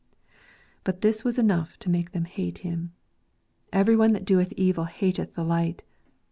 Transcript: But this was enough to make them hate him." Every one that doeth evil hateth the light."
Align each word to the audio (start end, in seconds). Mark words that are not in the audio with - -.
But 0.83 1.01
this 1.01 1.23
was 1.23 1.37
enough 1.37 1.77
to 1.77 1.87
make 1.87 2.11
them 2.11 2.25
hate 2.25 2.57
him." 2.65 2.91
Every 3.71 3.95
one 3.95 4.13
that 4.13 4.25
doeth 4.25 4.51
evil 4.57 4.85
hateth 4.85 5.35
the 5.35 5.43
light." 5.43 5.83